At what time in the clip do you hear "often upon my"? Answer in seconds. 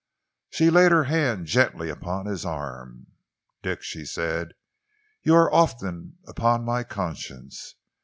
5.53-6.83